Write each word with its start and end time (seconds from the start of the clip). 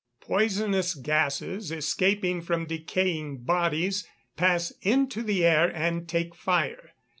Poisonous 0.21 0.95
gases, 0.95 1.69
escaping 1.71 2.41
from 2.41 2.65
decaying 2.65 3.37
bodies, 3.43 4.07
pass 4.35 4.73
into 4.81 5.21
the 5.21 5.45
air 5.45 5.69
and 5.75 6.09
take 6.09 6.33
fire. 6.33 6.93